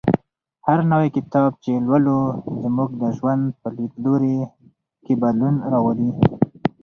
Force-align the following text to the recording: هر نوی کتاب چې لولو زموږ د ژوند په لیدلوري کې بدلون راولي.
هر 0.67 0.79
نوی 0.91 1.07
کتاب 1.17 1.49
چې 1.63 1.71
لولو 1.87 2.17
زموږ 2.63 2.89
د 3.01 3.03
ژوند 3.17 3.43
په 3.61 3.67
لیدلوري 3.77 4.37
کې 5.03 5.13
بدلون 5.21 5.55
راولي. 5.71 6.11